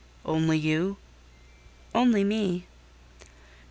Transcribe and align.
"Only 0.25 0.57
you?" 0.57 0.97
"Only 1.93 2.23
me." 2.23 2.65